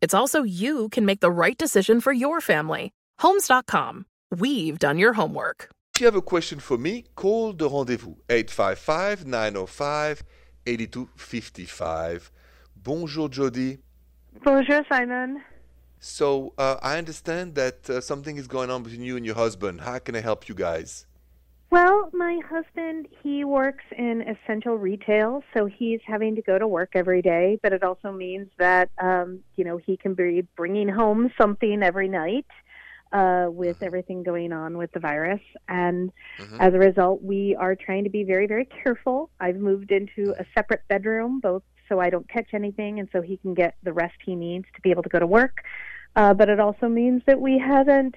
It's 0.00 0.14
also 0.14 0.42
you 0.42 0.88
can 0.90 1.04
make 1.04 1.20
the 1.20 1.30
right 1.30 1.56
decision 1.56 2.00
for 2.00 2.12
your 2.12 2.40
family. 2.40 2.92
Homes.com. 3.18 4.06
We've 4.30 4.78
done 4.78 4.98
your 4.98 5.14
homework. 5.14 5.70
If 5.94 6.00
you 6.00 6.06
have 6.06 6.16
a 6.16 6.22
question 6.22 6.60
for 6.60 6.76
me, 6.76 7.04
call 7.14 7.52
the 7.52 7.68
rendezvous 7.68 8.16
855 8.28 9.26
905 9.26 10.22
8255. 10.66 12.30
Bonjour, 12.76 13.28
Jody. 13.28 13.78
Bonjour, 14.44 14.84
Simon. 14.88 15.42
So, 15.98 16.52
uh, 16.58 16.76
I 16.82 16.98
understand 16.98 17.54
that 17.54 17.88
uh, 17.88 18.00
something 18.00 18.36
is 18.36 18.46
going 18.46 18.70
on 18.70 18.82
between 18.82 19.02
you 19.02 19.16
and 19.16 19.24
your 19.24 19.34
husband. 19.34 19.80
How 19.80 19.98
can 19.98 20.14
I 20.14 20.20
help 20.20 20.48
you 20.48 20.54
guys? 20.54 21.06
Well, 21.70 22.10
my 22.12 22.38
husband, 22.48 23.08
he 23.22 23.44
works 23.44 23.84
in 23.96 24.22
essential 24.22 24.76
retail, 24.76 25.42
so 25.52 25.66
he's 25.66 26.00
having 26.06 26.36
to 26.36 26.42
go 26.42 26.58
to 26.58 26.66
work 26.66 26.90
every 26.94 27.22
day, 27.22 27.58
but 27.62 27.72
it 27.72 27.82
also 27.82 28.12
means 28.12 28.48
that, 28.58 28.88
um, 29.02 29.40
you 29.56 29.64
know, 29.64 29.76
he 29.76 29.96
can 29.96 30.14
be 30.14 30.46
bringing 30.56 30.88
home 30.88 31.32
something 31.38 31.82
every 31.82 32.08
night 32.08 32.46
uh, 33.12 33.46
with 33.48 33.76
everything 33.82 34.22
going 34.22 34.52
on 34.52 34.78
with 34.78 34.92
the 34.92 35.00
virus. 35.00 35.40
And 35.68 36.12
Mhm. 36.38 36.60
as 36.60 36.72
a 36.72 36.78
result, 36.78 37.22
we 37.22 37.56
are 37.56 37.74
trying 37.74 38.04
to 38.04 38.10
be 38.10 38.22
very, 38.22 38.46
very 38.46 38.66
careful. 38.66 39.30
I've 39.40 39.56
moved 39.56 39.90
into 39.90 40.34
a 40.38 40.46
separate 40.54 40.82
bedroom, 40.88 41.40
both 41.40 41.62
so 41.88 42.00
I 42.00 42.10
don't 42.10 42.28
catch 42.28 42.52
anything 42.52 42.98
and 42.98 43.08
so 43.12 43.22
he 43.22 43.36
can 43.36 43.54
get 43.54 43.74
the 43.82 43.92
rest 43.92 44.16
he 44.24 44.34
needs 44.34 44.66
to 44.74 44.80
be 44.82 44.90
able 44.90 45.02
to 45.04 45.08
go 45.08 45.18
to 45.18 45.26
work. 45.26 45.64
Uh, 46.16 46.34
but 46.34 46.48
it 46.48 46.58
also 46.58 46.88
means 46.88 47.22
that 47.26 47.40
we 47.40 47.58
haven't 47.58 48.16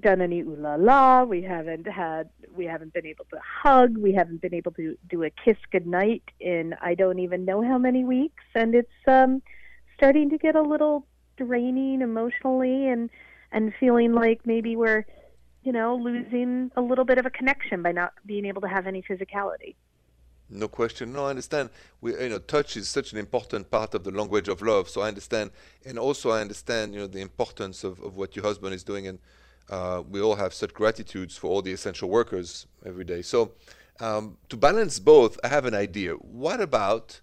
done 0.00 0.20
any 0.20 0.40
ooh 0.40 0.56
la 0.58 0.74
la. 0.74 1.22
We 1.24 1.42
haven't 1.42 1.86
had, 1.86 2.28
we 2.54 2.64
haven't 2.64 2.92
been 2.92 3.06
able 3.06 3.26
to 3.32 3.38
hug. 3.40 3.96
We 3.96 4.12
haven't 4.12 4.40
been 4.40 4.54
able 4.54 4.72
to 4.72 4.96
do 5.08 5.22
a 5.22 5.30
kiss 5.30 5.56
goodnight 5.70 6.22
in 6.40 6.74
I 6.80 6.94
don't 6.94 7.18
even 7.18 7.44
know 7.44 7.62
how 7.62 7.78
many 7.78 8.04
weeks. 8.04 8.44
And 8.54 8.74
it's 8.74 8.90
um, 9.06 9.42
starting 9.96 10.30
to 10.30 10.38
get 10.38 10.56
a 10.56 10.62
little 10.62 11.06
draining 11.36 12.02
emotionally 12.02 12.88
and, 12.88 13.10
and 13.52 13.72
feeling 13.78 14.12
like 14.12 14.40
maybe 14.44 14.76
we're, 14.76 15.06
you 15.62 15.72
know, 15.72 15.96
losing 15.96 16.70
a 16.76 16.80
little 16.80 17.04
bit 17.04 17.18
of 17.18 17.26
a 17.26 17.30
connection 17.30 17.82
by 17.82 17.92
not 17.92 18.12
being 18.24 18.44
able 18.44 18.60
to 18.62 18.68
have 18.68 18.86
any 18.86 19.02
physicality. 19.02 19.74
No 20.48 20.68
question. 20.68 21.12
No, 21.12 21.26
I 21.26 21.30
understand. 21.30 21.70
We, 22.00 22.12
you 22.12 22.28
know, 22.28 22.38
touch 22.38 22.76
is 22.76 22.88
such 22.88 23.12
an 23.12 23.18
important 23.18 23.70
part 23.70 23.94
of 23.94 24.04
the 24.04 24.12
language 24.12 24.48
of 24.48 24.62
love. 24.62 24.88
So 24.88 25.00
I 25.00 25.08
understand, 25.08 25.50
and 25.84 25.98
also 25.98 26.30
I 26.30 26.40
understand, 26.40 26.94
you 26.94 27.00
know, 27.00 27.06
the 27.08 27.20
importance 27.20 27.82
of, 27.82 28.00
of 28.00 28.16
what 28.16 28.36
your 28.36 28.44
husband 28.44 28.72
is 28.72 28.84
doing, 28.84 29.08
and 29.08 29.18
uh, 29.70 30.02
we 30.08 30.20
all 30.20 30.36
have 30.36 30.54
such 30.54 30.72
gratitudes 30.72 31.36
for 31.36 31.48
all 31.48 31.62
the 31.62 31.72
essential 31.72 32.08
workers 32.08 32.66
every 32.84 33.04
day. 33.04 33.22
So 33.22 33.52
um, 34.00 34.36
to 34.48 34.56
balance 34.56 34.98
both, 34.98 35.38
I 35.42 35.48
have 35.48 35.64
an 35.64 35.74
idea. 35.74 36.12
What 36.14 36.60
about, 36.60 37.20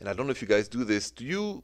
and 0.00 0.08
I 0.08 0.12
don't 0.12 0.26
know 0.26 0.32
if 0.32 0.42
you 0.42 0.48
guys 0.48 0.68
do 0.68 0.84
this. 0.84 1.10
Do 1.10 1.24
you 1.24 1.62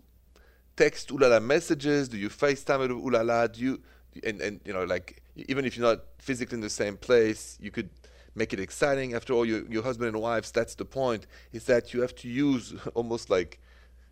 text 0.76 1.08
Ulala 1.08 1.42
messages? 1.42 2.08
Do 2.08 2.16
you 2.16 2.28
FaceTime 2.28 2.80
with 2.80 2.90
Ulala? 2.90 3.52
Do 3.52 3.60
you, 3.60 3.82
and 4.24 4.40
and 4.40 4.60
you 4.64 4.72
know, 4.72 4.84
like 4.84 5.22
even 5.36 5.64
if 5.64 5.76
you're 5.76 5.86
not 5.86 6.04
physically 6.18 6.56
in 6.56 6.60
the 6.60 6.70
same 6.70 6.96
place, 6.96 7.58
you 7.60 7.70
could 7.70 7.90
make 8.34 8.52
it 8.52 8.60
exciting. 8.60 9.14
After 9.14 9.32
all, 9.32 9.44
your 9.44 9.66
your 9.70 9.82
husband 9.82 10.08
and 10.08 10.22
wives. 10.22 10.50
That's 10.50 10.74
the 10.74 10.84
point. 10.84 11.26
Is 11.52 11.64
that 11.64 11.92
you 11.92 12.00
have 12.00 12.14
to 12.16 12.28
use 12.28 12.74
almost 12.94 13.30
like, 13.30 13.60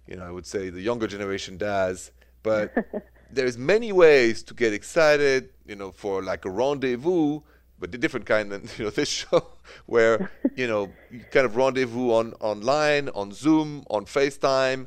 you 0.06 0.16
know, 0.16 0.24
I 0.24 0.30
would 0.30 0.46
say 0.46 0.70
the 0.70 0.82
younger 0.82 1.06
generation 1.06 1.56
does, 1.56 2.10
but 2.42 2.74
there's 3.32 3.58
many 3.58 3.92
ways 3.92 4.42
to 4.44 4.54
get 4.54 4.72
excited. 4.72 5.50
You 5.66 5.76
know, 5.76 5.92
for 5.92 6.22
like 6.22 6.44
a 6.44 6.50
rendezvous, 6.50 7.40
but 7.78 7.94
a 7.94 7.98
different 7.98 8.26
kind 8.26 8.50
than 8.50 8.68
you 8.76 8.84
know 8.84 8.90
this 8.90 9.08
show, 9.08 9.46
where 9.86 10.30
you 10.56 10.66
know 10.66 10.90
you 11.10 11.24
kind 11.30 11.46
of 11.46 11.56
rendezvous 11.56 12.10
on 12.12 12.34
online, 12.40 13.08
on 13.10 13.32
Zoom, 13.32 13.84
on 13.90 14.04
FaceTime. 14.04 14.86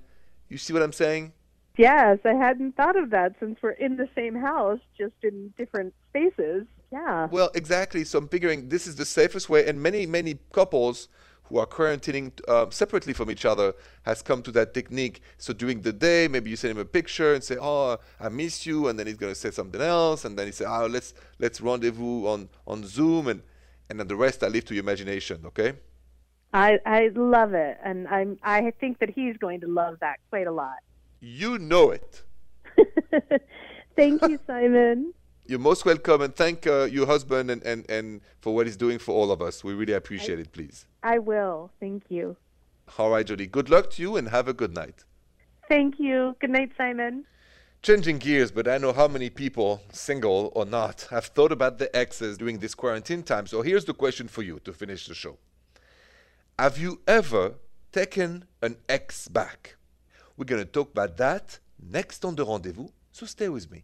You 0.50 0.58
see 0.58 0.74
what 0.74 0.84
I'm 0.84 0.94
saying? 0.94 1.34
Yes, 1.78 2.20
I 2.24 2.34
hadn't 2.34 2.76
thought 2.76 2.96
of 2.96 3.10
that 3.10 3.34
since 3.40 3.58
we're 3.62 3.72
in 3.72 3.96
the 3.98 4.08
same 4.16 4.36
house, 4.36 4.80
just 4.96 5.16
in 5.24 5.54
different 5.58 5.94
spaces. 6.10 6.66
Yeah. 6.92 7.28
Well, 7.32 7.50
exactly. 7.56 8.04
So 8.04 8.20
I'm 8.20 8.28
figuring 8.28 8.70
this 8.70 8.86
is 8.86 8.96
the 8.96 9.06
safest 9.06 9.50
way, 9.50 9.68
and 9.68 9.82
many, 9.82 10.06
many 10.06 10.38
couples 10.52 11.08
who 11.54 11.60
are 11.60 11.68
quarantining 11.68 12.32
uh, 12.48 12.66
separately 12.72 13.14
from 13.14 13.30
each 13.30 13.46
other 13.46 13.76
has 14.02 14.24
come 14.24 14.42
to 14.42 14.52
that 14.52 14.74
technique. 14.74 15.22
So 15.38 15.54
during 15.54 15.82
the 15.82 15.94
day, 15.94 16.28
maybe 16.28 16.50
you 16.50 16.56
send 16.56 16.72
him 16.72 16.80
a 16.80 16.86
picture 16.86 17.36
and 17.36 17.44
say, 17.44 17.58
"Oh, 17.62 17.98
I 18.20 18.30
miss 18.30 18.66
you," 18.66 18.88
and 18.88 18.98
then 18.98 19.06
he's 19.06 19.18
going 19.18 19.32
to 19.32 19.40
say 19.40 19.52
something 19.52 19.80
else, 19.80 20.26
and 20.26 20.38
then 20.38 20.48
he 20.48 20.52
say, 20.52 20.66
"Oh, 20.66 20.88
let's 20.88 21.14
let's 21.38 21.62
rendezvous 21.62 22.26
on 22.26 22.50
on 22.66 22.84
Zoom," 22.86 23.28
and 23.28 23.44
and 23.88 24.00
then 24.00 24.08
the 24.08 24.16
rest 24.16 24.44
I 24.44 24.48
leave 24.48 24.66
to 24.66 24.74
your 24.74 24.84
imagination. 24.84 25.42
Okay. 25.46 25.74
I 26.54 26.80
I 26.88 27.12
love 27.14 27.54
it, 27.54 27.78
and 27.84 28.08
I'm 28.08 28.40
I 28.42 28.72
think 28.80 28.98
that 28.98 29.12
he's 29.12 29.38
going 29.38 29.62
to 29.62 29.68
love 29.68 30.00
that 30.00 30.18
quite 30.32 30.48
a 30.48 30.52
lot. 30.52 30.80
You 31.20 31.60
know 31.60 31.92
it. 31.92 32.24
Thank 33.96 34.24
you, 34.24 34.40
Simon. 34.48 35.14
You're 35.46 35.60
most 35.60 35.86
welcome, 35.86 36.22
and 36.22 36.34
thank 36.34 36.66
uh, 36.66 36.86
your 36.86 37.06
husband 37.06 37.52
and, 37.52 37.62
and, 37.64 37.86
and 37.90 38.22
for 38.40 38.56
what 38.56 38.66
he's 38.66 38.78
doing 38.78 38.98
for 38.98 39.12
all 39.12 39.30
of 39.30 39.42
us. 39.42 39.62
We 39.62 39.74
really 39.74 39.92
appreciate 39.92 40.40
it, 40.40 40.54
please. 40.54 40.86
I 41.04 41.20
will. 41.20 41.70
Thank 41.80 42.04
you. 42.10 42.38
All 42.98 43.12
right, 43.12 43.26
Jody. 43.26 43.46
Good 43.46 43.70
luck 43.70 43.90
to 43.92 44.02
you, 44.02 44.16
and 44.16 44.30
have 44.30 44.48
a 44.48 44.54
good 44.54 44.74
night. 44.74 45.04
Thank 45.68 46.00
you. 46.00 46.36
Good 46.40 46.50
night, 46.50 46.72
Simon. 46.78 47.26
Changing 47.82 48.18
gears, 48.18 48.50
but 48.50 48.68
I 48.68 48.78
know 48.78 48.94
how 48.94 49.10
many 49.10 49.30
people, 49.30 49.82
single 49.92 50.52
or 50.56 50.66
not, 50.66 51.08
have 51.12 51.26
thought 51.26 51.52
about 51.52 51.80
the 51.80 51.94
exes 51.94 52.38
during 52.38 52.60
this 52.60 52.74
quarantine 52.74 53.24
time. 53.24 53.46
So 53.46 53.62
here's 53.62 53.84
the 53.84 53.94
question 53.94 54.30
for 54.30 54.42
you 54.42 54.60
to 54.64 54.72
finish 54.72 55.08
the 55.08 55.14
show 55.14 55.38
Have 56.58 56.78
you 56.78 57.02
ever 57.06 57.56
taken 57.92 58.46
an 58.62 58.78
ex 58.88 59.28
back? 59.28 59.76
We're 60.38 60.46
going 60.46 60.64
to 60.64 60.72
talk 60.72 60.92
about 60.92 61.18
that 61.18 61.60
next 61.78 62.24
on 62.24 62.36
the 62.36 62.46
rendezvous, 62.46 62.88
so 63.12 63.26
stay 63.26 63.50
with 63.50 63.70
me. 63.70 63.84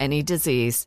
any 0.00 0.22
disease. 0.22 0.86